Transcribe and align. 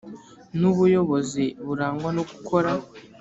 n 0.59 0.61
ubuyobozi 0.71 1.43
burangwa 1.65 2.09
no 2.15 2.23
gukora 2.29 2.71